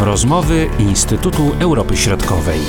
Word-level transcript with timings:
Rozmowy 0.00 0.70
Instytutu 0.78 1.52
Europy 1.60 1.96
Środkowej. 1.96 2.60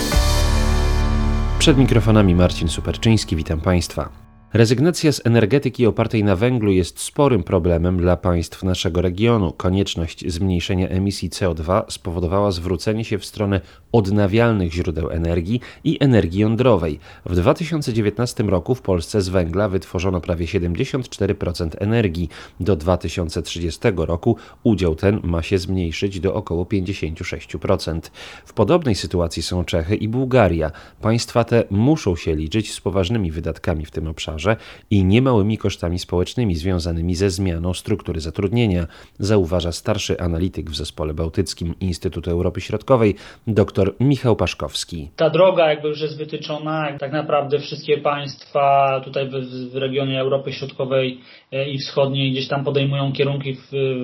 Przed 1.60 1.78
mikrofonami 1.78 2.36
Marcin 2.36 2.68
Superczyński, 2.68 3.36
witam 3.36 3.62
Państwa. 3.62 4.29
Rezygnacja 4.54 5.12
z 5.12 5.26
energetyki 5.26 5.86
opartej 5.86 6.24
na 6.24 6.36
węglu 6.36 6.72
jest 6.72 7.00
sporym 7.00 7.44
problemem 7.44 7.98
dla 7.98 8.18
państw 8.18 8.64
naszego 8.64 9.02
regionu. 9.02 9.52
Konieczność 9.52 10.32
zmniejszenia 10.32 10.88
emisji 10.88 11.30
CO2 11.30 11.84
spowodowała 11.90 12.52
zwrócenie 12.52 13.06
się 13.06 13.18
w 13.18 13.26
stronę 13.26 13.62
odnawialnych 13.92 14.74
źródeł 14.74 15.10
energii 15.10 15.62
i 15.84 15.98
energii 16.00 16.40
jądrowej. 16.40 17.00
W 17.26 17.36
2019 17.36 18.44
roku 18.44 18.76
w 18.76 18.82
Polsce 18.82 19.22
z 19.22 19.30
węgla 19.30 19.70
wytworzono 19.70 20.22
prawie 20.22 20.46
74% 20.46 21.70
energii. 21.80 22.30
Do 22.60 22.76
2030 22.76 23.80
roku 23.96 24.36
udział 24.64 24.96
ten 24.96 25.20
ma 25.24 25.44
się 25.44 25.58
zmniejszyć 25.58 26.20
do 26.20 26.34
około 26.34 26.64
56%. 26.64 28.00
W 28.46 28.54
podobnej 28.54 28.96
sytuacji 28.96 29.44
są 29.44 29.66
Czechy 29.66 29.96
i 29.96 30.08
Bułgaria. 30.08 30.72
Państwa 31.02 31.44
te 31.44 31.64
muszą 31.70 32.16
się 32.16 32.36
liczyć 32.36 32.74
z 32.74 32.82
poważnymi 32.82 33.32
wydatkami 33.32 33.86
w 33.86 33.92
tym 33.92 34.08
obszarze 34.08 34.39
obszarze 34.40 34.56
i 34.90 35.06
niemałymi 35.06 35.58
kosztami 35.58 36.00
społecznymi 36.00 36.56
związanymi 36.56 37.16
ze 37.16 37.30
zmianą 37.30 37.74
struktury 37.74 38.20
zatrudnienia, 38.20 38.88
zauważa 39.20 39.72
starszy 39.72 40.20
analityk 40.20 40.70
w 40.70 40.76
zespole 40.76 41.14
bałtyckim 41.14 41.76
Instytutu 41.80 42.32
Europy 42.32 42.62
Środkowej 42.62 43.16
dr 43.48 43.94
Michał 44.00 44.36
Paszkowski. 44.36 45.10
Ta 45.16 45.30
droga 45.30 45.70
jakby 45.70 45.88
już 45.88 46.02
jest 46.02 46.18
wytyczona, 46.18 46.98
tak 47.00 47.12
naprawdę 47.12 47.60
wszystkie 47.60 47.98
państwa 47.98 49.02
tutaj 49.06 49.30
w, 49.30 49.32
w 49.72 49.76
regionie 49.76 50.22
Europy 50.22 50.54
Środkowej 50.54 51.20
e, 51.52 51.70
i 51.70 51.78
Wschodniej 51.78 52.32
gdzieś 52.32 52.48
tam 52.48 52.64
podejmują 52.64 53.12
kierunki 53.12 53.58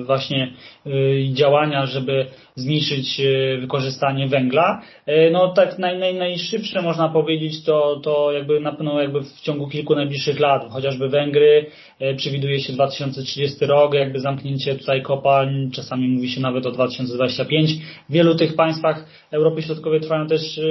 właśnie 0.06 0.52
e, 0.86 0.90
działania, 1.34 1.86
żeby 1.86 2.26
zmniejszyć 2.54 3.20
e, 3.20 3.58
wykorzystanie 3.58 4.28
węgla. 4.28 4.82
No 5.32 5.48
tak 5.48 5.78
naj, 5.78 5.98
naj, 5.98 6.14
najszybsze 6.14 6.82
można 6.82 7.08
powiedzieć 7.08 7.64
to, 7.64 8.00
to 8.02 8.32
jakby 8.32 8.60
na 8.60 8.72
pewno 8.72 9.00
jakby 9.00 9.20
w 9.20 9.40
ciągu 9.40 9.68
kilku 9.68 9.94
najbliższych 9.94 10.25
najbliższych 10.26 10.40
lat. 10.40 10.70
Chociażby 10.70 11.08
Węgry, 11.08 11.66
e, 11.98 12.14
przewiduje 12.14 12.60
się 12.60 12.72
2030 12.72 13.66
rok, 13.66 13.94
jakby 13.94 14.20
zamknięcie 14.20 14.74
tutaj 14.74 15.02
kopalń, 15.02 15.70
czasami 15.70 16.08
mówi 16.08 16.28
się 16.28 16.40
nawet 16.40 16.66
o 16.66 16.70
2025. 16.70 17.70
W 18.08 18.12
wielu 18.12 18.34
tych 18.34 18.56
państwach 18.56 19.06
Europy 19.30 19.62
Środkowej 19.62 20.00
trwają 20.00 20.26
też 20.26 20.58
e, 20.58 20.62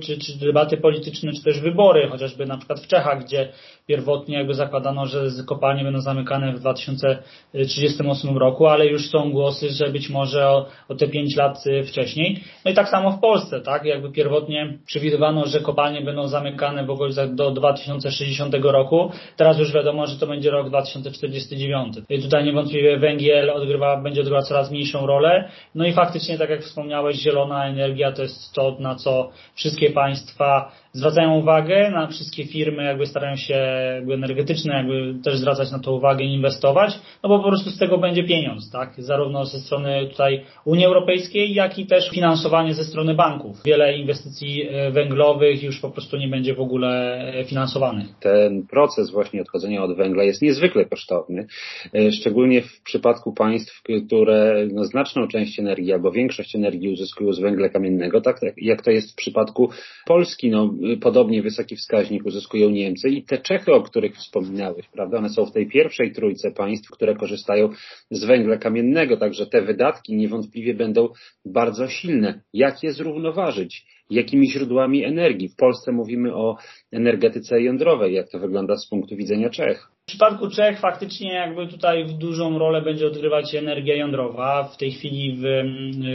czy, 0.00 0.18
czy 0.18 0.38
debaty 0.38 0.76
polityczne, 0.76 1.32
czy 1.32 1.42
też 1.42 1.60
wybory, 1.60 2.08
chociażby 2.08 2.46
na 2.46 2.58
przykład 2.58 2.80
w 2.80 2.86
Czechach, 2.86 3.24
gdzie 3.24 3.48
pierwotnie 3.86 4.36
jakby 4.36 4.54
zakładano, 4.54 5.06
że 5.06 5.20
kopalnie 5.46 5.84
będą 5.84 6.00
zamykane 6.00 6.52
w 6.52 6.60
2038 6.60 8.38
roku, 8.38 8.66
ale 8.66 8.86
już 8.86 9.10
są 9.10 9.30
głosy, 9.30 9.70
że 9.70 9.88
być 9.88 10.10
może 10.10 10.48
o, 10.48 10.66
o 10.88 10.94
te 10.94 11.08
5 11.08 11.36
lat 11.36 11.58
e, 11.66 11.82
wcześniej. 11.82 12.40
No 12.64 12.70
i 12.70 12.74
tak 12.74 12.88
samo 12.88 13.10
w 13.10 13.20
Polsce, 13.20 13.60
tak? 13.60 13.84
Jakby 13.84 14.12
pierwotnie 14.12 14.78
przewidywano, 14.86 15.46
że 15.46 15.60
kopalnie 15.60 16.00
będą 16.00 16.28
zamykane 16.28 16.84
w 16.86 16.90
okolicach 16.90 17.34
do 17.34 17.50
2060 17.50 18.56
roku. 18.72 19.10
Teraz 19.36 19.58
już 19.58 19.72
wiadomo, 19.72 20.06
że 20.06 20.18
to 20.18 20.26
będzie 20.26 20.50
rok 20.50 20.68
2049. 20.68 21.96
I 22.08 22.22
tutaj 22.22 22.44
niewątpliwie 22.44 22.98
węgiel 22.98 23.50
odgrywa, 23.50 23.96
będzie 23.96 24.20
odgrywał 24.20 24.42
coraz 24.42 24.70
mniejszą 24.70 25.06
rolę. 25.06 25.48
No 25.74 25.86
i 25.86 25.92
faktycznie, 25.92 26.38
tak 26.38 26.50
jak 26.50 26.62
wspomniałeś, 26.62 27.16
zielona 27.16 27.66
energia 27.66 28.12
to 28.12 28.22
jest 28.22 28.52
to, 28.54 28.76
na 28.80 28.94
co 28.94 29.30
wszystkie 29.54 29.90
państwa 29.90 30.72
zwracają 30.92 31.38
uwagę, 31.38 31.90
na 31.90 32.06
wszystkie 32.06 32.44
firmy 32.44 32.84
jakby 32.84 33.06
starają 33.06 33.36
się 33.36 33.54
jakby 33.94 34.14
energetyczne 34.14 34.74
jakby 34.74 35.14
też 35.24 35.38
zwracać 35.38 35.72
na 35.72 35.78
to 35.78 35.92
uwagę 35.92 36.24
i 36.24 36.34
inwestować, 36.34 36.98
no 37.22 37.28
bo 37.28 37.38
po 37.38 37.48
prostu 37.48 37.70
z 37.70 37.78
tego 37.78 37.98
będzie 37.98 38.24
pieniądz, 38.24 38.70
tak? 38.70 38.94
Zarówno 38.98 39.44
ze 39.44 39.58
strony 39.58 40.06
tutaj 40.10 40.44
Unii 40.64 40.84
Europejskiej, 40.84 41.54
jak 41.54 41.78
i 41.78 41.86
też 41.86 42.10
finansowanie 42.10 42.74
ze 42.74 42.84
strony 42.84 43.14
banków. 43.14 43.62
Wiele 43.64 43.98
inwestycji 43.98 44.68
e, 44.68 44.90
węglowych 44.90 45.62
już 45.62 45.80
po 45.80 45.90
prostu 45.90 46.16
nie 46.16 46.28
będzie 46.28 46.54
w 46.54 46.60
ogóle 46.60 47.18
e, 47.34 47.44
finansowanych. 47.44 48.06
Ten 48.20 48.66
proces 48.66 49.10
właśnie 49.10 49.42
odchodzenia 49.42 49.82
od 49.82 49.96
węgla 49.96 50.24
jest 50.24 50.42
niezwykle 50.42 50.84
kosztowny, 50.84 51.46
e, 51.94 52.12
szczególnie 52.12 52.62
w 52.62 52.82
przypadku 52.82 53.32
państw, 53.32 53.82
które 54.06 54.66
no, 54.72 54.84
znaczną 54.84 55.28
część 55.28 55.58
energii 55.58 55.92
albo 55.92 56.12
większość 56.12 56.56
energii 56.56 56.92
uzyskują 56.92 57.32
z 57.32 57.40
węgla 57.40 57.68
kamiennego, 57.68 58.20
tak 58.20 58.40
jak 58.56 58.82
to 58.82 58.90
jest 58.90 59.12
w 59.12 59.16
przypadku 59.16 59.70
Polski, 60.06 60.50
no 60.50 60.70
podobnie 61.00 61.42
wysoki 61.42 61.76
wskaźnik 61.76 62.26
uzyskują 62.26 62.70
Niemcy 62.70 63.08
i 63.08 63.24
te 63.24 63.38
Czechy, 63.38 63.72
o 63.72 63.82
których 63.82 64.16
wspominałeś, 64.16 64.86
prawda? 64.88 65.18
One 65.18 65.28
są 65.28 65.46
w 65.46 65.52
tej 65.52 65.68
pierwszej 65.68 66.12
trójce 66.12 66.50
państw, 66.50 66.90
które 66.90 67.14
korzystają 67.14 67.68
z 68.10 68.24
węgla 68.24 68.56
kamiennego, 68.56 69.16
także 69.16 69.46
te 69.46 69.62
wydatki 69.62 70.16
niewątpliwie 70.16 70.74
będą 70.74 71.08
bardzo 71.44 71.88
silne. 71.88 72.40
Jak 72.52 72.82
je 72.82 72.92
zrównoważyć? 72.92 73.86
Jakimi 74.10 74.50
źródłami 74.50 75.04
energii? 75.04 75.48
W 75.48 75.56
Polsce 75.56 75.92
mówimy 75.92 76.34
o 76.34 76.56
energetyce 76.92 77.62
jądrowej. 77.62 78.14
Jak 78.14 78.28
to 78.28 78.38
wygląda 78.38 78.76
z 78.76 78.88
punktu 78.88 79.16
widzenia 79.16 79.50
Czech? 79.50 79.88
W 80.02 80.06
przypadku 80.06 80.48
Czech 80.50 80.80
faktycznie 80.80 81.32
jakby 81.32 81.66
tutaj 81.66 82.06
dużą 82.18 82.58
rolę 82.58 82.82
będzie 82.82 83.06
odgrywać 83.06 83.54
energia 83.54 83.96
jądrowa. 83.96 84.64
W 84.64 84.76
tej 84.76 84.90
chwili 84.90 85.36
w, 85.36 85.42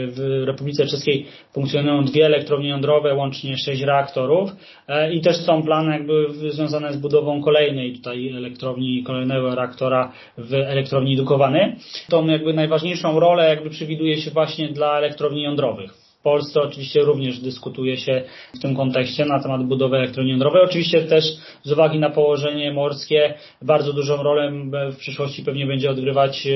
w 0.07 0.43
Republice 0.45 0.87
Czeskiej 0.87 1.25
funkcjonują 1.53 2.05
dwie 2.05 2.25
elektrownie 2.25 2.69
jądrowe, 2.69 3.13
łącznie 3.13 3.57
sześć 3.57 3.81
reaktorów 3.81 4.51
e, 4.87 5.13
i 5.13 5.21
też 5.21 5.37
są 5.37 5.63
plany 5.63 5.91
jakby 5.91 6.25
związane 6.33 6.93
z 6.93 6.97
budową 6.97 7.41
kolejnej 7.41 7.93
tutaj 7.93 8.29
elektrowni, 8.29 9.03
kolejnego 9.03 9.55
reaktora 9.55 10.13
w 10.37 10.53
elektrowni 10.53 11.15
Dukowany. 11.15 11.75
Tą 12.09 12.27
jakby 12.27 12.53
najważniejszą 12.53 13.19
rolę 13.19 13.49
jakby 13.49 13.69
przewiduje 13.69 14.17
się 14.17 14.31
właśnie 14.31 14.69
dla 14.69 14.97
elektrowni 14.97 15.41
jądrowych. 15.41 16.06
Polsce 16.27 16.61
oczywiście 16.61 16.99
również 17.01 17.39
dyskutuje 17.39 17.97
się 17.97 18.23
w 18.55 18.59
tym 18.59 18.75
kontekście 18.75 19.25
na 19.25 19.43
temat 19.43 19.63
budowy 19.63 19.97
elektrowni 19.97 20.31
jądrowej. 20.31 20.61
Oczywiście 20.61 21.01
też 21.01 21.23
z 21.63 21.71
uwagi 21.71 21.99
na 21.99 22.09
położenie 22.09 22.73
morskie 22.73 23.33
bardzo 23.61 23.93
dużą 23.93 24.23
rolę 24.23 24.51
w 24.91 24.97
przyszłości 24.97 25.43
pewnie 25.43 25.65
będzie 25.67 25.89
odgrywać 25.89 26.47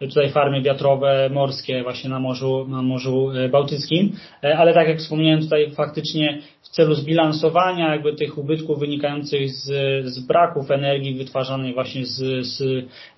e, 0.00 0.08
tutaj 0.08 0.30
farmy 0.30 0.62
wiatrowe 0.62 1.30
morskie 1.32 1.82
właśnie 1.82 2.10
na 2.10 2.20
Morzu, 2.20 2.66
na 2.68 2.82
Morzu 2.82 3.30
e, 3.30 3.48
Bałtyckim, 3.48 4.12
e, 4.44 4.58
ale 4.58 4.74
tak 4.74 4.88
jak 4.88 4.98
wspomniałem 4.98 5.40
tutaj 5.40 5.70
faktycznie 5.70 6.38
w 6.62 6.68
celu 6.68 6.94
zbilansowania 6.94 7.92
jakby 7.92 8.12
tych 8.12 8.38
ubytków 8.38 8.78
wynikających 8.78 9.50
z, 9.50 9.64
z 10.06 10.26
braków 10.26 10.70
energii 10.70 11.14
wytwarzanej 11.14 11.74
właśnie 11.74 12.06
z, 12.06 12.46
z, 12.46 12.56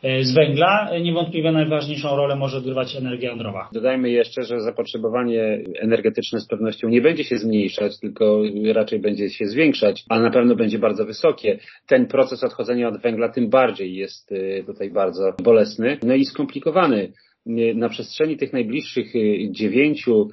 z 0.02 0.34
węgla, 0.34 0.90
niewątpliwie 1.00 1.52
najważniejszą 1.52 2.16
rolę 2.16 2.36
może 2.36 2.58
odgrywać 2.58 2.96
energia 2.96 3.30
jądrowa. 3.30 3.68
Dodajmy 3.72 4.10
jeszcze, 4.10 4.42
że 4.42 4.60
zapotrzebowanie 4.60 5.58
energetyczne 5.98 6.40
z 6.40 6.46
pewnością 6.46 6.88
nie 6.88 7.00
będzie 7.00 7.24
się 7.24 7.38
zmniejszać, 7.38 8.00
tylko 8.00 8.42
raczej 8.72 9.00
będzie 9.00 9.30
się 9.30 9.46
zwiększać, 9.46 10.04
ale 10.08 10.22
na 10.22 10.30
pewno 10.30 10.56
będzie 10.56 10.78
bardzo 10.78 11.04
wysokie. 11.04 11.58
Ten 11.86 12.06
proces 12.06 12.44
odchodzenia 12.44 12.88
od 12.88 13.02
węgla 13.02 13.28
tym 13.28 13.50
bardziej 13.50 13.94
jest 13.94 14.32
y, 14.32 14.64
tutaj 14.66 14.90
bardzo 14.90 15.32
bolesny, 15.42 15.98
no 16.02 16.14
i 16.14 16.24
skomplikowany. 16.24 17.12
Y, 17.46 17.74
na 17.74 17.88
przestrzeni 17.88 18.36
tych 18.36 18.52
najbliższych 18.52 19.16
y, 19.16 19.48
dziewięciu 19.50 20.28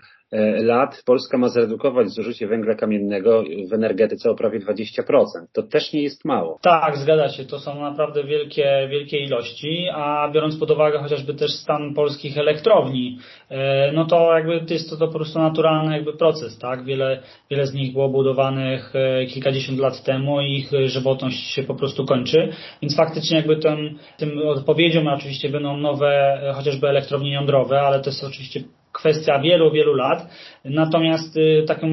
lat 0.61 1.03
Polska 1.05 1.37
ma 1.37 1.49
zredukować 1.49 2.09
zużycie 2.09 2.47
węgla 2.47 2.75
kamiennego 2.75 3.43
w 3.69 3.73
energetyce 3.73 4.29
o 4.29 4.35
prawie 4.35 4.59
20%. 4.59 5.23
To 5.53 5.63
też 5.63 5.93
nie 5.93 6.01
jest 6.01 6.25
mało. 6.25 6.59
Tak, 6.61 6.97
zgadza 6.97 7.29
się. 7.29 7.45
To 7.45 7.59
są 7.59 7.81
naprawdę 7.81 8.23
wielkie, 8.23 8.87
wielkie 8.91 9.19
ilości, 9.19 9.87
a 9.93 10.31
biorąc 10.33 10.57
pod 10.57 10.71
uwagę 10.71 10.99
chociażby 10.99 11.33
też 11.33 11.51
stan 11.51 11.93
polskich 11.93 12.37
elektrowni, 12.37 13.17
e, 13.49 13.91
no 13.91 14.05
to 14.05 14.33
jakby 14.33 14.61
jest 14.69 14.89
to, 14.89 14.97
to 14.97 15.07
po 15.07 15.13
prostu 15.13 15.39
naturalny 15.39 15.93
jakby 15.93 16.13
proces, 16.13 16.59
tak? 16.59 16.85
Wiele, 16.85 17.21
wiele 17.51 17.67
z 17.67 17.73
nich 17.73 17.93
było 17.93 18.09
budowanych 18.09 18.93
e, 18.95 19.25
kilkadziesiąt 19.25 19.79
lat 19.79 20.03
temu 20.03 20.41
i 20.41 20.53
ich 20.55 20.71
żywotność 20.85 21.53
się 21.53 21.63
po 21.63 21.75
prostu 21.75 22.05
kończy, 22.05 22.49
więc 22.81 22.95
faktycznie 22.95 23.37
jakby 23.37 23.57
tym, 23.57 23.97
tym 24.17 24.47
odpowiedzią 24.47 25.13
oczywiście 25.13 25.49
będą 25.49 25.77
nowe 25.77 26.41
chociażby 26.55 26.87
elektrownie 26.87 27.33
jądrowe, 27.33 27.81
ale 27.81 27.99
to 27.99 28.09
jest 28.09 28.23
oczywiście 28.23 28.63
kwestia 28.95 29.39
wielu, 29.39 29.71
wielu 29.71 29.93
lat. 29.93 30.27
Natomiast 30.65 31.37
y, 31.37 31.63
taką 31.67 31.87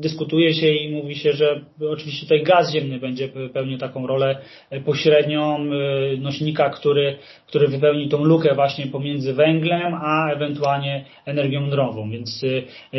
dyskutuje 0.00 0.54
się 0.54 0.68
i 0.68 0.92
mówi 0.92 1.14
się, 1.14 1.32
że 1.32 1.60
oczywiście 1.90 2.22
tutaj 2.22 2.42
gaz 2.42 2.72
ziemny 2.72 2.98
będzie 2.98 3.28
pełnił 3.52 3.78
taką 3.78 4.06
rolę 4.06 4.38
y, 4.72 4.80
pośrednią 4.80 5.58
y, 5.64 6.18
nośnika, 6.18 6.70
który, 6.70 7.16
który 7.46 7.68
wypełni 7.68 8.08
tą 8.08 8.24
lukę 8.24 8.54
właśnie 8.54 8.86
pomiędzy 8.86 9.34
węglem, 9.34 9.94
a 9.94 10.30
ewentualnie 10.32 11.04
energią 11.26 11.60
jądrową. 11.60 12.10
Więc 12.10 12.44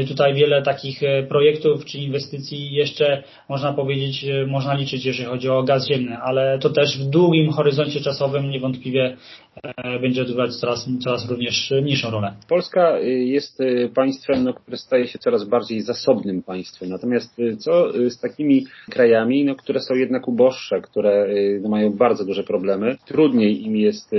tutaj 0.07 0.33
wiele 0.33 0.61
takich 0.61 1.01
projektów 1.29 1.85
czy 1.85 1.97
inwestycji 1.97 2.71
jeszcze 2.71 3.23
można 3.49 3.73
powiedzieć, 3.73 4.25
można 4.47 4.73
liczyć, 4.73 5.05
jeżeli 5.05 5.29
chodzi 5.29 5.49
o 5.49 5.63
gaz 5.63 5.87
ziemny, 5.87 6.17
ale 6.17 6.59
to 6.59 6.69
też 6.69 6.97
w 6.97 7.09
długim 7.09 7.51
horyzoncie 7.51 7.99
czasowym 7.99 8.49
niewątpliwie 8.49 9.17
e, 9.63 9.99
będzie 9.99 10.21
odgrywać 10.21 10.55
coraz, 10.55 10.89
coraz 11.03 11.29
również 11.29 11.73
mniejszą 11.81 12.11
rolę. 12.11 12.33
Polska 12.49 12.99
jest 13.29 13.61
y, 13.61 13.89
państwem, 13.95 14.43
no, 14.43 14.53
które 14.53 14.77
staje 14.77 15.07
się 15.07 15.19
coraz 15.19 15.43
bardziej 15.43 15.81
zasobnym 15.81 16.43
państwem. 16.43 16.89
Natomiast 16.89 17.39
y, 17.39 17.57
co 17.57 17.95
y, 17.95 18.09
z 18.11 18.19
takimi 18.19 18.65
krajami, 18.89 19.45
no, 19.45 19.55
które 19.55 19.79
są 19.79 19.95
jednak 19.95 20.27
uboższe, 20.27 20.81
które 20.81 21.27
no, 21.61 21.69
mają 21.69 21.91
bardzo 21.93 22.25
duże 22.25 22.43
problemy, 22.43 22.97
trudniej 23.05 23.65
im 23.65 23.75
jest 23.75 24.11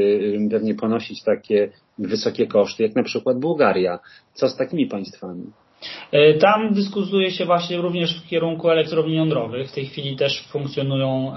pewnie 0.50 0.74
ponosić 0.74 1.22
takie 1.22 1.70
wysokie 1.98 2.46
koszty, 2.46 2.82
jak 2.82 2.94
na 2.94 3.02
przykład 3.02 3.38
Bułgaria. 3.38 3.98
Co 4.34 4.48
z 4.48 4.56
takimi 4.56 4.86
państwami? 4.86 5.44
E, 6.12 6.34
tam 6.34 6.74
dyskutuje 6.74 7.30
się 7.30 7.44
właśnie 7.44 7.76
również 7.76 8.20
w 8.20 8.28
kierunku 8.28 8.70
elektrowni 8.70 9.16
jądrowych. 9.16 9.68
W 9.68 9.74
tej 9.74 9.86
chwili 9.86 10.16
też 10.16 10.42
funkcjonują, 10.42 11.32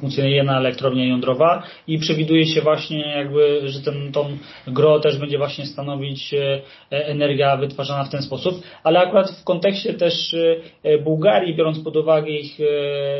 funkcjonuje 0.00 0.36
jedna 0.36 0.58
elektrownia 0.58 1.04
jądrowa 1.04 1.62
i 1.86 1.98
przewiduje 1.98 2.46
się 2.46 2.60
właśnie 2.60 3.00
jakby, 3.00 3.60
że 3.64 3.80
ten, 3.80 4.12
tą 4.12 4.24
gro 4.66 5.00
też 5.00 5.18
będzie 5.18 5.38
właśnie 5.38 5.66
stanowić 5.66 6.34
e, 6.34 6.60
energia 6.90 7.56
wytwarzana 7.56 8.04
w 8.04 8.10
ten 8.10 8.22
sposób. 8.22 8.62
Ale 8.84 9.00
akurat 9.00 9.30
w 9.30 9.44
kontekście 9.44 9.94
też 9.94 10.34
e, 10.82 10.98
Bułgarii, 10.98 11.56
biorąc 11.56 11.78
pod 11.78 11.96
uwagę 11.96 12.30
ich 12.30 12.58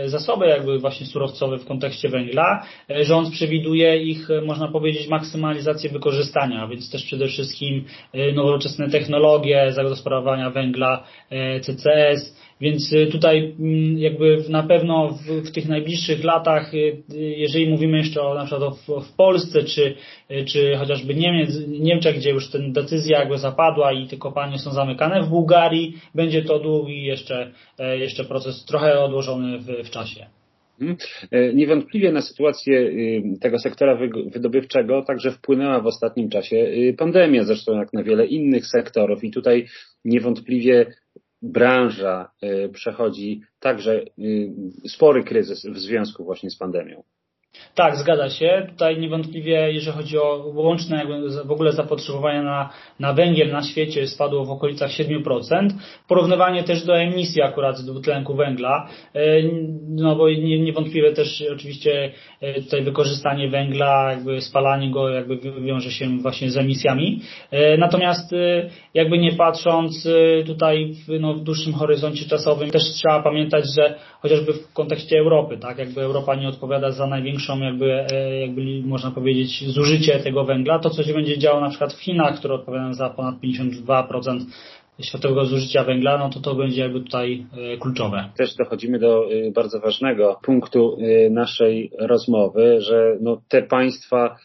zasoby 0.05 0.47
jakby 0.47 0.79
właśnie 0.79 1.07
surowcowe 1.07 1.59
w 1.59 1.67
kontekście 1.67 2.09
węgla, 2.09 2.63
rząd 3.01 3.31
przewiduje 3.31 4.03
ich, 4.03 4.29
można 4.47 4.69
powiedzieć, 4.69 5.09
maksymalizację 5.09 5.91
wykorzystania, 5.91 6.69
więc 6.69 6.91
też 6.91 7.05
przede 7.05 7.27
wszystkim 7.27 7.85
nowoczesne 8.35 8.91
technologie 8.91 9.73
zagospodarowania 9.73 10.42
węgla, 10.51 11.05
e, 11.31 11.61
CCS, 11.61 12.43
więc 12.61 12.93
e, 12.93 13.07
tutaj 13.07 13.55
mm, 13.61 13.99
jakby 13.99 14.45
na 14.49 14.63
pewno 14.63 15.09
w, 15.09 15.49
w, 15.49 15.53
tych 15.53 15.69
najbliższych 15.69 16.25
latach, 16.25 16.75
e, 16.75 16.79
jeżeli 17.17 17.71
mówimy 17.71 17.99
jeszcze 17.99 18.23
o, 18.23 18.35
na 18.35 18.45
przykład 18.45 18.63
o, 18.89 19.01
w 19.01 19.13
Polsce, 19.13 19.65
czy, 19.65 19.95
czy 20.47 20.77
chociażby 20.77 21.15
Niemiec, 21.15 21.51
Niemczech, 21.69 22.17
gdzie 22.17 22.31
już 22.31 22.51
ten 22.51 22.73
decyzja 22.73 23.19
jakby 23.19 23.39
zapadła 23.39 23.93
i 23.93 24.07
te 24.07 24.17
kopalnie 24.17 24.59
są 24.59 24.71
zamykane, 24.71 25.23
w 25.23 25.29
Bułgarii 25.29 25.97
będzie 26.15 26.43
to 26.43 26.59
długi 26.59 27.03
jeszcze, 27.03 27.53
jeszcze 27.99 28.25
proces, 28.25 28.65
trochę 28.65 29.01
odłożony 29.01 29.59
w, 29.59 29.67
w 29.67 29.91
czasie. 29.91 30.27
Mhm. 30.83 30.97
E, 31.31 31.55
niewątpliwie 31.55 32.13
na 32.13 32.23
sytuację 32.23 32.79
y, 32.81 33.23
tego 33.41 33.59
sektora 33.59 33.99
wydobywczego 34.33 35.03
także 35.03 35.31
wpłynęła 35.31 35.81
w 35.81 35.87
ostatnim 35.87 36.31
czasie 36.31 36.57
y, 36.57 36.95
pandemia, 36.99 37.45
zresztą 37.45 37.79
jak 37.79 37.93
na 37.93 38.03
wiele 38.03 38.27
innych 38.27 38.67
sektorów 38.67 39.25
i 39.25 39.31
tutaj 39.31 39.67
niewątpliwie 40.05 40.95
branża 41.43 42.31
y, 42.43 42.69
przechodzi 42.69 43.41
także 43.61 44.05
spory 44.89 45.25
kryzys 45.25 45.67
w 45.67 45.79
związku 45.79 46.25
właśnie 46.25 46.51
z 46.51 46.57
pandemią. 46.57 47.03
Tak, 47.75 47.97
zgadza 47.97 48.31
się. 48.31 48.67
Tutaj 48.71 49.01
niewątpliwie, 49.01 49.73
jeżeli 49.73 49.97
chodzi 49.97 50.19
o 50.19 50.45
łączne 50.55 51.07
w 51.45 51.53
ogóle 51.53 51.73
zapotrzebowanie 51.73 52.43
na, 52.43 52.71
na 53.01 53.13
węgiel 53.13 53.51
na 53.51 53.63
świecie 53.63 54.07
spadło 54.07 54.45
w 54.45 54.51
okolicach 54.51 54.91
7%. 54.91 55.69
Porównywanie 56.09 56.63
też 56.65 56.85
do 56.85 56.99
emisji 56.99 57.43
akurat 57.43 57.81
dwutlenku 57.81 58.35
węgla, 58.35 58.89
e, 59.15 59.43
no 59.89 60.17
bo 60.17 60.31
niewątpliwie 60.31 61.13
też 61.13 61.45
oczywiście 61.53 62.13
e, 62.41 62.63
tutaj 62.63 62.83
wykorzystanie 62.83 63.49
węgla, 63.49 64.13
jakby 64.13 64.41
spalanie 64.41 64.91
go 64.91 65.09
jakby 65.09 65.37
wiąże 65.61 65.91
się 65.91 66.19
właśnie 66.19 66.51
z 66.51 66.57
emisjami. 66.57 67.21
E, 67.51 67.77
natomiast 67.79 68.35
jakby 68.95 69.19
nie 69.19 69.33
patrząc 69.33 70.09
tutaj 70.47 70.95
w, 71.07 71.21
no, 71.21 71.35
w 71.35 71.43
dłuższym 71.43 71.73
horyzoncie 71.73 72.25
czasowym 72.25 72.71
też 72.71 72.83
trzeba 72.83 73.23
pamiętać, 73.23 73.65
że 73.77 73.95
chociażby 74.23 74.53
w 74.53 74.73
kontekście 74.73 75.19
Europy, 75.19 75.59
tak, 75.59 75.79
jakby 75.79 76.01
Europa 76.01 76.35
nie 76.35 76.49
odpowiada 76.49 76.91
za 76.91 77.07
największą 77.07 77.59
jakby, 77.59 78.07
e, 78.13 78.41
jakby 78.41 78.63
można 78.85 79.11
powiedzieć 79.11 79.65
zużycie 79.71 80.19
tego 80.19 80.45
węgla, 80.45 80.79
to 80.79 80.91
co 80.91 81.03
się 81.03 81.13
będzie 81.13 81.39
działo 81.39 81.61
na 81.61 81.69
przykład 81.69 81.93
w 81.93 82.01
Chinach, 82.01 82.39
które 82.39 82.55
odpowiadają 82.55 82.95
za 82.95 83.11
ponad 83.11 83.35
52% 83.41 84.41
światowego 85.01 85.45
zużycia 85.45 85.85
węgla, 85.85 86.19
no 86.19 86.31
to 86.31 86.41
to 86.41 86.55
będzie 86.55 86.83
jakby 86.83 87.01
tutaj 87.01 87.47
e, 87.75 87.77
kluczowe. 87.77 88.29
Też 88.37 88.55
dochodzimy 88.55 88.99
do 88.99 89.25
e, 89.33 89.51
bardzo 89.51 89.81
ważnego 89.81 90.39
punktu 90.43 90.99
naszej 91.31 91.91
rozmowy, 91.99 92.81
że 92.81 93.17
no 93.21 93.43
te 93.49 93.63
państwa 93.63 94.37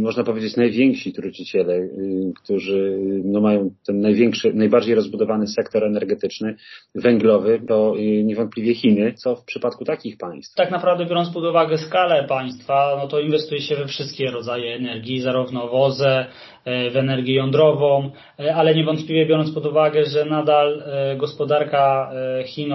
można 0.00 0.24
powiedzieć, 0.24 0.56
najwięksi 0.56 1.12
truciciele, 1.12 1.74
y, 1.74 2.32
którzy 2.42 2.98
no, 3.24 3.40
mają 3.40 3.70
ten 3.86 4.00
największy, 4.00 4.54
najbardziej 4.54 4.94
rozbudowany 4.94 5.46
sektor 5.46 5.84
energetyczny, 5.84 6.54
węglowy, 6.94 7.62
to 7.68 7.94
y, 7.96 8.24
niewątpliwie 8.24 8.74
Chiny. 8.74 9.12
Co 9.12 9.36
w 9.36 9.44
przypadku 9.44 9.84
takich 9.84 10.16
państw? 10.16 10.54
Tak 10.56 10.70
naprawdę 10.70 11.06
biorąc 11.06 11.30
pod 11.30 11.44
uwagę 11.44 11.78
skalę 11.78 12.24
państwa, 12.28 12.98
no 13.02 13.08
to 13.08 13.20
inwestuje 13.20 13.60
się 13.60 13.76
we 13.76 13.86
wszystkie 13.86 14.30
rodzaje 14.30 14.74
energii, 14.74 15.20
zarówno 15.20 15.68
woze, 15.68 16.26
E, 16.64 16.90
w 16.90 16.96
energię 16.96 17.34
jądrową, 17.34 18.10
ale 18.54 18.74
niewątpliwie 18.74 19.26
biorąc 19.26 19.50
pod 19.54 19.66
uwagę, 19.66 20.04
że 20.04 20.24
nadal 20.24 20.82
gospodarka 21.16 22.10
Chin 22.46 22.68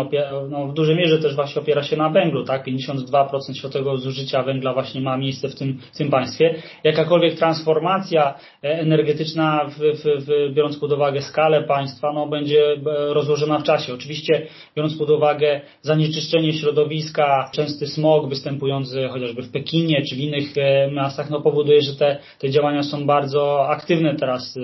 no, 0.50 0.68
w 0.68 0.74
dużej 0.74 0.96
mierze 0.96 1.20
też 1.20 1.36
właśnie 1.36 1.62
opiera 1.62 1.84
się 1.84 1.98
na 1.98 2.10
węglu, 2.10 2.44
tak? 2.44 2.68
52% 2.68 3.54
światowego 3.54 3.98
zużycia 3.98 4.44
węgla 4.44 4.74
właśnie 4.74 5.02
ma 5.02 5.18
miejsce 5.18 5.50
w 5.50 5.56
tym, 5.56 5.80
w 5.94 5.98
tym 5.98 6.10
państwie. 6.10 6.56
Jakakolwiek 6.88 7.36
transformacja 7.36 8.34
energetyczna, 8.62 9.66
w, 9.66 9.78
w, 9.78 10.26
w, 10.26 10.54
biorąc 10.54 10.78
pod 10.78 10.92
uwagę 10.92 11.22
skalę 11.22 11.64
państwa, 11.64 12.14
no, 12.14 12.28
będzie 12.28 12.64
rozłożona 13.10 13.60
w 13.60 13.64
czasie. 13.64 13.94
Oczywiście 13.94 14.48
biorąc 14.76 14.98
pod 14.98 15.10
uwagę 15.10 15.62
zanieczyszczenie 15.82 16.54
środowiska, 16.54 17.50
częsty 17.54 17.88
smog 17.88 18.30
występujący 18.30 19.08
chociażby 19.08 19.42
w 19.42 19.52
Pekinie 19.52 20.02
czy 20.10 20.16
w 20.16 20.20
innych 20.20 20.54
miastach, 20.92 21.30
no, 21.30 21.42
powoduje, 21.42 21.82
że 21.82 21.96
te, 21.96 22.18
te 22.40 22.50
działania 22.50 22.84
są 22.84 23.06
bardzo 23.06 23.70
aktywne 23.70 24.16
teraz 24.16 24.60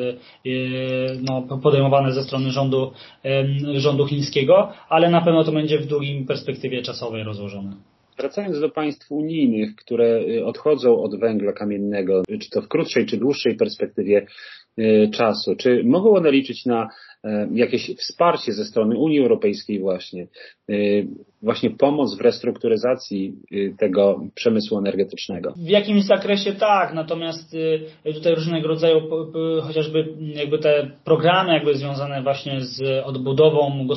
no, 1.22 1.60
podejmowane 1.64 2.12
ze 2.12 2.24
strony 2.24 2.52
rządu, 2.52 2.92
rządu 3.76 4.06
chińskiego, 4.08 4.70
ale 4.90 5.10
na 5.10 5.22
pewno 5.22 5.44
to 5.44 5.52
będzie 5.52 5.80
w 5.80 5.86
długim 5.86 6.26
perspektywie 6.26 6.82
czasowej 6.82 7.24
rozłożone. 7.24 7.93
Wracając 8.18 8.60
do 8.60 8.70
państw 8.70 9.12
unijnych, 9.12 9.76
które 9.76 10.20
y, 10.20 10.46
odchodzą 10.46 11.02
od 11.04 11.20
węgla 11.20 11.54
kamiennego, 11.54 12.24
czy 12.42 12.50
to 12.50 12.62
w 12.62 12.68
krótszej, 12.68 13.06
czy 13.06 13.18
dłuższej 13.18 13.56
perspektywie 13.56 14.26
czasu, 15.14 15.56
czy 15.56 15.84
mogą 15.86 16.16
one 16.16 16.32
liczyć 16.32 16.66
na 16.66 16.90
jakieś 17.52 17.96
wsparcie 17.98 18.54
ze 18.54 18.66
strony 18.66 18.98
Unii 18.98 19.20
Europejskiej 19.20 19.80
właśnie? 19.80 20.28
właśnie 21.44 21.70
pomoc 21.70 22.18
w 22.18 22.22
restrukturyzacji 22.22 23.34
y, 23.52 23.76
tego 23.80 24.22
przemysłu 24.36 24.78
energetycznego? 24.78 25.54
W 25.58 25.70
jakimś 25.70 26.04
zakresie 26.04 26.54
tak, 26.54 26.94
natomiast 26.94 27.56
tutaj 28.14 28.36
różnego 28.36 28.68
rodzaju 28.68 29.02
chociażby 29.62 30.08
jakby 30.36 30.60
te 30.60 30.92
programy 31.06 31.54
jakby 31.54 31.76
związane 31.76 32.24
właśnie 32.24 32.62
z 32.62 33.06
odbudową 33.06 33.88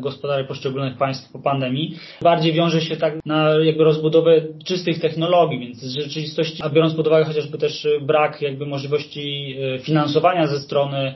gospodary 0.00 0.44
poszczególnych 0.48 0.98
państw 0.98 1.32
po 1.32 1.38
pandemii 1.38 1.96
bardziej 2.22 2.52
wiąże 2.52 2.80
się 2.80 2.96
tak 2.96 3.26
na 3.26 3.50
jakby 3.64 3.84
rozbudowę 3.84 4.42
czystych 4.64 5.00
technologii, 5.00 5.60
więc 5.60 5.84
w 5.84 6.02
rzeczywistości, 6.02 6.62
a 6.62 6.68
biorąc 6.68 6.94
pod 6.94 7.06
uwagę 7.06 7.24
chociażby 7.24 7.58
też 7.58 7.88
brak 8.02 8.42
jakby 8.42 8.66
możliwości 8.66 9.56
finansowania 9.80 10.46
ze 10.46 10.60
strony 10.60 11.14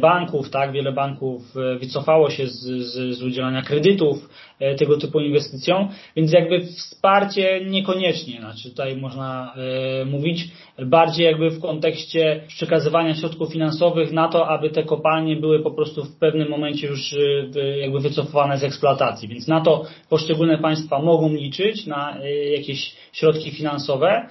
banków, 0.00 0.50
tak, 0.50 0.72
wiele 0.72 0.92
banków 0.94 1.54
wycofało 1.80 2.30
się 2.30 2.46
z, 2.46 2.60
z, 2.60 3.18
z 3.18 3.22
udzielania 3.22 3.62
kredytów 3.62 4.28
tego 4.78 4.96
typu 4.96 5.20
inwestycją, 5.20 5.88
więc 6.16 6.32
jakby 6.32 6.60
wsparcie 6.60 7.60
niekoniecznie, 7.66 8.40
znaczy 8.40 8.70
tutaj 8.70 8.96
można 8.96 9.54
y, 10.02 10.06
mówić 10.06 10.48
bardziej 10.86 11.26
jakby 11.26 11.50
w 11.50 11.60
kontekście 11.60 12.44
przekazywania 12.48 13.14
środków 13.14 13.52
finansowych 13.52 14.12
na 14.12 14.28
to, 14.28 14.48
aby 14.48 14.70
te 14.70 14.82
kopalnie 14.82 15.36
były 15.36 15.62
po 15.62 15.70
prostu 15.70 16.04
w 16.04 16.18
pewnym 16.18 16.48
momencie 16.48 16.86
już 16.86 17.12
y, 17.12 17.78
jakby 17.80 18.00
wycofane 18.00 18.58
z 18.58 18.64
eksploatacji, 18.64 19.28
więc 19.28 19.48
na 19.48 19.60
to 19.60 19.84
poszczególne 20.08 20.58
państwa 20.58 20.98
mogą 20.98 21.28
liczyć 21.28 21.86
na 21.86 22.16
jakieś 22.52 22.96
środki 23.12 23.50
finansowe, 23.50 24.28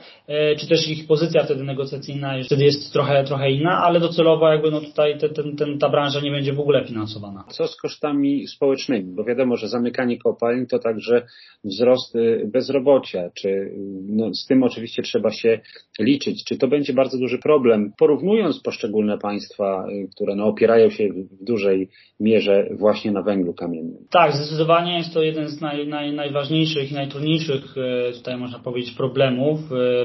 czy 0.59 0.67
też 0.67 0.89
ich 0.89 1.07
pozycja 1.07 1.43
wtedy 1.43 1.63
negocjacyjna 1.63 2.43
wtedy 2.43 2.63
jest 2.63 2.93
trochę, 2.93 3.23
trochę 3.23 3.51
inna, 3.51 3.83
ale 3.83 3.99
docelowo 3.99 4.47
jakby 4.47 4.71
no 4.71 4.81
tutaj 4.81 5.17
te, 5.17 5.29
ten, 5.29 5.55
ten, 5.55 5.79
ta 5.79 5.89
branża 5.89 6.19
nie 6.19 6.31
będzie 6.31 6.53
w 6.53 6.59
ogóle 6.59 6.85
finansowana. 6.85 7.43
Co 7.49 7.67
z 7.67 7.77
kosztami 7.77 8.47
społecznymi? 8.47 9.15
Bo 9.15 9.23
wiadomo, 9.23 9.57
że 9.57 9.67
zamykanie 9.67 10.17
kopalń 10.17 10.65
to 10.65 10.79
także 10.79 11.21
wzrost 11.63 12.15
y, 12.15 12.49
bezrobocia, 12.53 13.29
czy 13.33 13.49
y, 13.49 13.71
no, 14.07 14.33
z 14.33 14.47
tym 14.47 14.63
oczywiście 14.63 15.03
trzeba 15.03 15.31
się 15.31 15.59
liczyć. 15.99 16.43
Czy 16.45 16.57
to 16.57 16.67
będzie 16.67 16.93
bardzo 16.93 17.17
duży 17.17 17.37
problem, 17.37 17.91
porównując 17.97 18.61
poszczególne 18.61 19.17
państwa, 19.17 19.85
y, 19.89 20.07
które 20.15 20.35
no, 20.35 20.45
opierają 20.45 20.89
się 20.89 21.09
w 21.09 21.43
dużej 21.43 21.89
mierze 22.19 22.67
właśnie 22.71 23.11
na 23.11 23.21
węglu 23.21 23.53
kamiennym? 23.53 23.97
Tak, 24.11 24.35
zdecydowanie 24.35 24.97
jest 24.97 25.13
to 25.13 25.21
jeden 25.21 25.47
z 25.47 25.61
naj, 25.61 25.87
naj, 25.87 26.13
najważniejszych 26.13 26.91
i 26.91 26.95
najtrudniejszych, 26.95 27.75
tutaj 28.13 28.37
można 28.37 28.59
powiedzieć, 28.59 28.91
problemów 28.91 29.59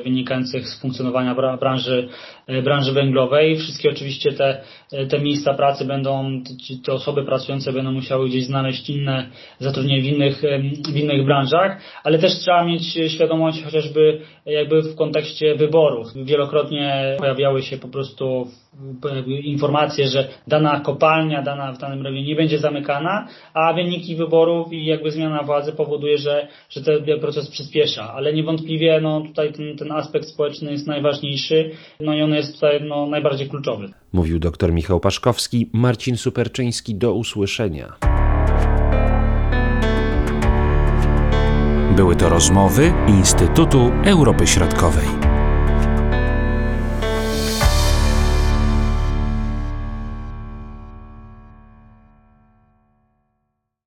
wynikających 0.09 0.69
z 0.69 0.81
funkcjonowania 0.81 1.35
branży, 1.61 2.09
branży 2.65 2.93
węglowej. 2.93 3.57
Wszystkie 3.57 3.91
oczywiście 3.91 4.33
te, 4.33 4.61
te 5.11 5.19
miejsca 5.19 5.55
pracy 5.55 5.85
będą 5.85 6.43
te 6.85 6.93
osoby 6.93 7.25
pracujące 7.25 7.73
będą 7.73 7.93
musiały 7.93 8.29
gdzieś 8.29 8.45
znaleźć 8.45 8.91
inne 8.91 9.31
zatrudnienie 9.59 10.03
w 10.03 10.05
innych, 10.05 10.43
w 10.93 10.97
innych 10.97 11.25
branżach, 11.27 11.81
ale 12.05 12.19
też 12.19 12.33
trzeba 12.39 12.65
mieć 12.65 12.83
świadomość 13.09 13.65
chociażby 13.65 14.21
jakby 14.47 14.83
w 14.83 14.97
kontekście 14.97 15.55
wyborów. 15.55 16.07
Wielokrotnie 16.25 17.17
pojawiały 17.19 17.63
się 17.63 17.79
po 17.79 17.89
prostu 17.89 18.47
informacje, 19.43 20.09
że 20.09 20.29
dana 20.47 20.81
kopalnia, 20.81 21.43
dana 21.43 21.73
w 21.73 21.79
danym 21.79 22.03
regionie 22.03 22.27
nie 22.27 22.37
będzie 22.37 22.59
zamykana, 22.59 23.29
a 23.55 23.73
wyniki 23.73 24.17
wyborów 24.17 24.73
i 24.73 24.85
jakby 24.85 25.11
zmiana 25.11 25.43
władzy 25.43 25.73
powoduje, 25.73 26.19
że, 26.19 26.49
że 26.71 26.83
ten 26.83 27.21
proces 27.21 27.51
przyspiesza. 27.51 28.13
Ale 28.15 28.33
niewątpliwie 28.33 29.01
no, 29.01 29.21
tutaj 29.21 29.53
ten, 29.53 29.77
ten 29.77 29.93
aspekt 29.93 30.29
społeczny 30.29 30.73
jest 30.73 30.87
najważniejszy 30.87 31.71
no 32.01 32.15
i 32.15 32.23
on 32.23 32.35
jest 32.35 32.55
tutaj 32.55 32.81
no, 32.83 33.07
najbardziej 33.07 33.49
kluczowy. 33.49 33.89
Mówił 34.13 34.39
dr 34.39 34.73
Michał 34.73 35.01
Paszkowski, 35.01 35.71
Marcin 35.73 36.17
Superczyński. 36.17 36.95
Do 36.95 37.13
usłyszenia. 37.15 37.93
Były 41.97 42.17
to 42.17 42.29
rozmowy 42.29 42.93
Instytutu 43.09 43.91
Europy 44.05 44.47
Środkowej. 44.47 45.18